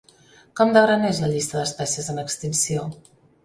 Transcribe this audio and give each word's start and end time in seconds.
Com 0.59 0.71
de 0.77 0.83
gran 0.85 1.05
és 1.11 1.21
la 1.25 1.31
llista 1.35 1.59
d'espècies 1.61 2.11
en 2.17 2.25
extinció? 2.27 2.91